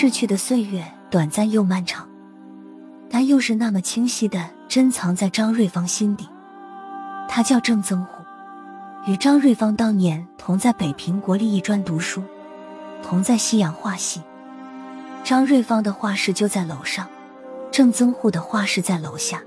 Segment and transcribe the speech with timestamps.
[0.00, 2.08] 逝去的岁月短暂又漫长，
[3.10, 6.28] 但又是那么清晰的珍藏在张瑞芳心底。
[7.28, 8.22] 他叫郑增虎，
[9.10, 12.22] 与张瑞芳当年同在北平国立艺专读书，
[13.02, 14.22] 同在西洋画系。
[15.24, 17.08] 张瑞芳的画室就在楼上，
[17.72, 19.42] 郑增户的画室在楼下。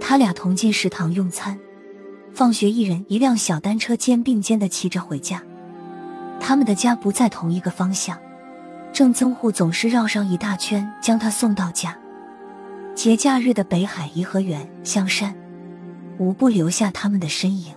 [0.00, 1.58] 他俩同进食堂用餐，
[2.32, 5.42] 放学一人一辆小单车，肩并肩的骑着回家。
[6.40, 8.16] 他们的家不在同一个方向，
[8.92, 11.96] 郑增户总是绕上一大圈将他送到家。
[12.94, 15.34] 节假日的北海颐和园、香山，
[16.18, 17.74] 无不留下他们的身影。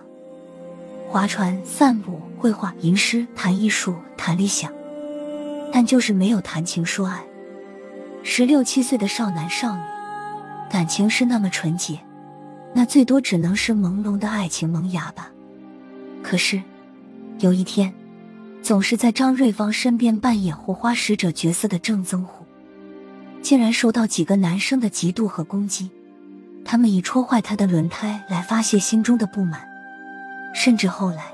[1.08, 4.72] 划船、散步、绘画、吟诗、谈艺术、谈理想。
[5.72, 7.24] 但就是没有谈情说爱。
[8.22, 9.82] 十六七岁的少男少女，
[10.70, 12.00] 感情是那么纯洁，
[12.74, 15.32] 那最多只能是朦胧的爱情萌芽吧。
[16.22, 16.62] 可是，
[17.40, 17.94] 有一天，
[18.64, 22.46] 总是在张瑞芳身边扮演护花使者角色的郑增虎，
[23.42, 25.92] 竟然受到几个男生的嫉妒和攻击。
[26.64, 29.68] 他们以戳坏他的轮胎来发泄心中的不满，
[30.56, 31.26] 甚至后来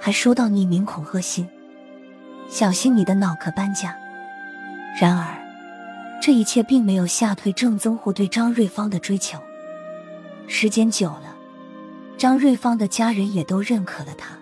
[0.00, 1.48] 还收到匿名恐吓信。
[2.48, 3.96] 小心你的脑壳搬家。
[5.00, 5.26] 然而，
[6.22, 9.40] 这一切并没有吓退郑增虎对张瑞芳的追求。
[10.46, 11.34] 时间久了，
[12.16, 14.38] 张瑞芳的家人也都认可了他。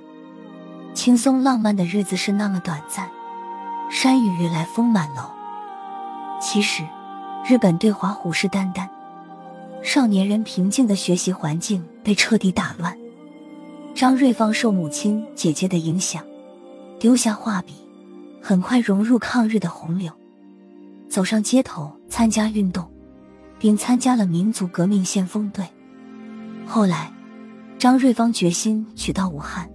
[0.95, 3.11] 轻松浪漫的日子是那么短暂，
[3.91, 5.23] 山雨欲来风满楼。
[6.41, 6.84] 其实，
[7.45, 8.89] 日本对华虎视眈眈，
[9.83, 12.97] 少年人平静的学习环境被彻底打乱。
[13.95, 16.22] 张瑞芳受母亲、姐姐的影响，
[16.98, 17.75] 丢下画笔。
[18.41, 20.12] 很快融入抗日的洪流，
[21.09, 22.87] 走上街头参加运动，
[23.59, 25.67] 并参加了民族革命先锋队。
[26.67, 27.11] 后来，
[27.78, 29.67] 张瑞芳决心娶到武汉，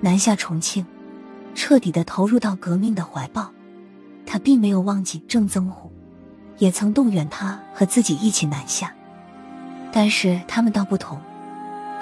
[0.00, 0.84] 南下重庆，
[1.54, 3.50] 彻底的投入到革命的怀抱。
[4.24, 5.90] 他并没有忘记郑增虎，
[6.58, 8.92] 也曾动员他和自己一起南下。
[9.92, 11.18] 但是他们道不同，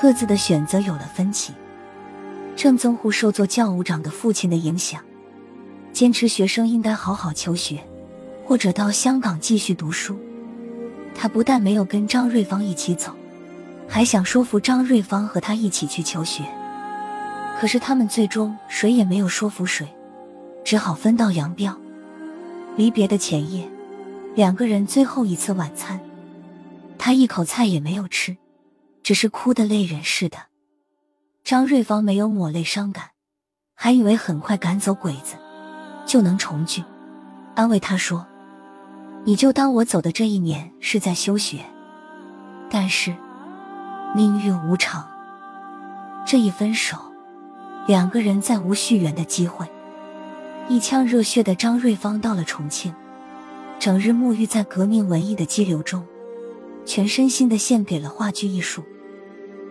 [0.01, 1.53] 各自的选择有了分歧。
[2.57, 5.01] 郑增户受做教务长的父亲的影响。
[5.93, 7.79] 坚持学生应该好好求学，
[8.45, 10.19] 或者到香港继续读书。
[11.15, 13.13] 他不但没有跟张瑞芳一起走，
[13.87, 16.43] 还想说服张瑞芳和他一起去求学。
[17.65, 19.89] 可是他们最终谁也没有说服谁，
[20.67, 21.75] 只好分道扬镳。
[22.77, 23.67] 离别的前夜，
[24.35, 25.99] 两个人最后一次晚餐，
[26.99, 28.37] 他一口菜也没有吃，
[29.03, 30.37] 只是哭得泪人似的。
[31.43, 33.13] 张瑞芳没有抹泪伤感，
[33.75, 35.37] 还以为很快赶走鬼子。
[36.05, 36.85] 就能重聚，
[37.55, 38.27] 安慰他说
[39.25, 41.65] ：“你就当我走的这一年是在休学。”
[42.69, 43.17] 但是
[44.15, 45.09] 命运无常，
[46.27, 47.14] 这一分手，
[47.87, 49.67] 两个人再无续缘的机会。
[50.69, 52.95] 一腔热血的张瑞芳到了重庆，
[53.79, 56.03] 整日沐浴在革命文艺的激流中，
[56.87, 58.83] 全身心的献给了话剧艺术。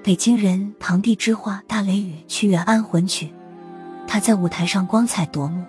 [0.04, 3.32] 北京人堂弟之花大雷雨屈原安魂曲，
[4.06, 5.64] 他在舞台上光彩夺目。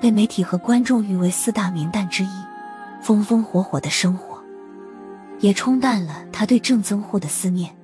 [0.00, 2.28] 被媒体和观众誉为四大名旦之一，
[3.02, 4.40] 风风火火的生活，
[5.40, 7.74] 也冲淡了他对郑增户的思念。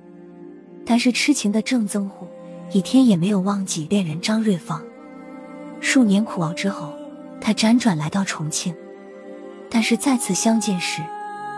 [0.85, 2.25] 但是痴情的郑增户
[2.71, 4.83] 一天也没有忘记恋人张瑞芳。
[5.79, 6.93] 数年苦熬之后，
[7.39, 8.75] 他辗转来到重庆，
[9.69, 11.01] 但是再次相见时，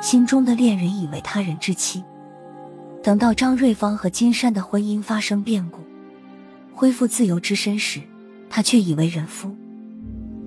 [0.02, 2.04] 心中的恋人已为他人之妻。
[3.02, 5.80] 等到张瑞芳和金山的婚姻发生变故，
[6.74, 8.02] 恢复自由之身时，
[8.50, 9.56] 他却已为人夫。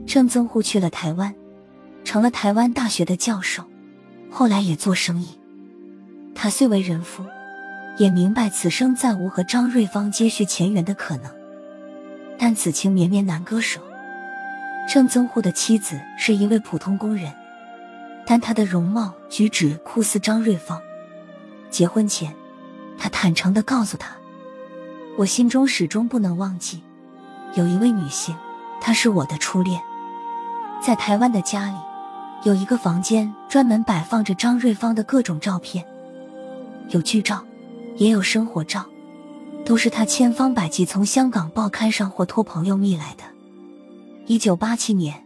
[0.06, 1.34] 郑增户去了台湾，
[2.04, 3.64] 成了台湾大学的教授，
[4.30, 5.28] 后来也做生意。
[6.34, 7.24] 他虽为人夫，
[8.00, 11.30] 也明白此生再无和张瑞芳接续前缘的可能。
[12.38, 13.78] 但此情绵绵难割舍。
[14.88, 17.30] 郑增户的妻子是一位普通工人，
[18.24, 20.80] 但她的容貌举止酷似张瑞芳。
[21.68, 22.34] 结婚前，
[22.98, 24.16] 他坦诚的告诉他
[25.18, 26.82] ：“我心中始终不能忘记，
[27.54, 28.34] 有一位女性，
[28.80, 29.78] 她是我的初恋。”
[30.82, 31.76] 在台湾的家里，
[32.44, 35.84] 有一个房间专门摆放着张瑞芳的各种照片，
[36.88, 37.44] 有剧照，
[37.96, 38.84] 也有生活照，
[39.64, 43.24] 都是他千方百计从香港报刊上或托朋友觅来的。
[44.26, 45.24] 一九八七年，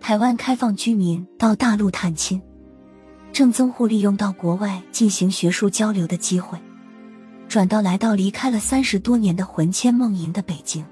[0.00, 2.40] 台湾开放居民到大陆探亲，
[3.32, 6.58] 郑增户利用到国外进行学术交流的机会，
[7.48, 10.84] 转到来到离开了三十多年的魂牵梦萦的北京。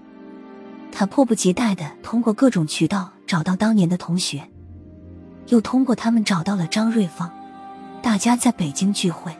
[0.93, 4.43] 他迫不及待的通过各种渠道找到当年的同学，
[5.49, 7.31] 又通过他们找到了张瑞芳，
[8.01, 9.35] 大家在北京聚会。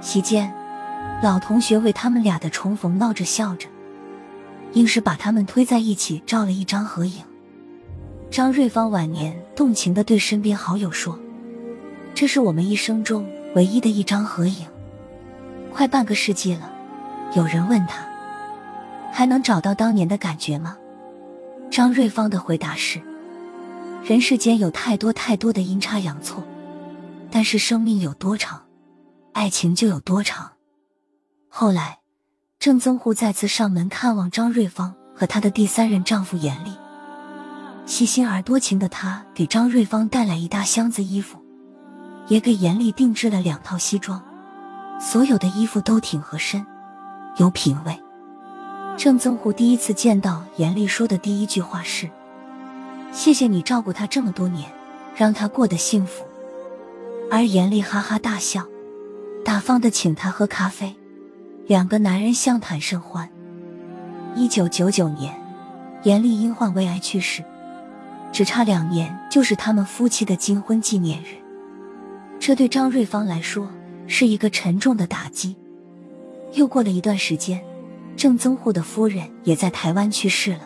[0.00, 0.52] 席间，
[1.22, 3.68] 老同学为他们俩的重逢闹着笑着，
[4.72, 7.22] 硬是把他们推在一起照了一张合影。
[8.30, 11.18] 张瑞芳晚年动情的对身边好友说
[12.14, 14.66] ：“这是我们一生中唯一的一张合影。”
[15.74, 16.72] 快半个世纪了，
[17.34, 18.06] 有人问他
[19.12, 20.76] ：“还能找到当年的感觉吗？”
[21.70, 23.00] 张瑞芳的回答是
[24.02, 26.42] ：“人世间有太多太多的阴差阳错，
[27.30, 28.62] 但是生命有多长，
[29.32, 30.52] 爱情就有多长。”
[31.52, 31.98] 后来，
[32.60, 36.70] 郑增户再次上门看望张瑞芳和她的第三任丈夫严厉。
[37.86, 41.44] 细心而多情的他给张瑞芳带来一大箱子衣服，
[42.28, 44.22] 也给严厉定制了两套西装，
[45.00, 46.64] 所有的衣服都挺合身，
[47.38, 48.00] 有品味。
[48.96, 52.08] 郑增户第一次见到严厉，说的第一句话是
[53.10, 54.70] ：“谢谢你照顾他这么多年，
[55.16, 56.24] 让他过得幸福。”
[57.28, 58.64] 而严厉哈哈大笑，
[59.44, 60.94] 大方的请他喝咖啡，
[61.70, 63.30] 两个男人相谈甚欢。
[64.34, 65.40] 一九九九年，
[66.02, 67.44] 严丽因患胃癌去世。
[68.32, 71.36] 只差两年就是他们夫妻的金婚纪念日，
[72.40, 73.70] 这对张瑞芳来说
[74.08, 75.54] 是一个沉重的打击。
[76.54, 77.62] 又过了一段时间，
[78.16, 80.62] 郑增户的夫人也在台湾去世了。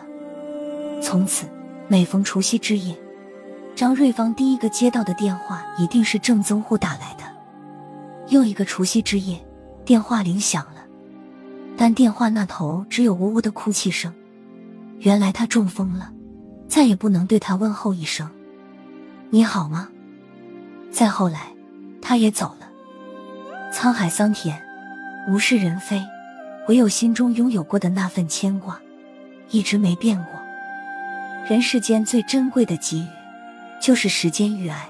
[1.03, 1.45] 从此，
[1.87, 2.97] 每逢除夕之夜，
[3.75, 7.23] 张瑞芳第一个接到的电话一定是郑增户打来的。
[8.29, 9.39] 又一个除夕之夜，
[9.85, 10.74] 电话铃响了，
[11.77, 14.13] 但电话那头只有呜呜的哭泣声。
[14.99, 16.11] 原来他中风了。
[16.67, 18.27] 再也不能对他问候一声
[19.29, 19.87] “你好吗”。
[20.91, 21.53] 再后来，
[22.01, 22.67] 他也走了。
[23.71, 24.59] 沧海桑田，
[25.29, 26.01] 物是人非，
[26.67, 28.79] 唯有心中拥有过的那份牵挂，
[29.51, 30.33] 一直没变过。
[31.47, 33.07] 人世间最珍贵的给予，
[33.79, 34.89] 就是时间与爱。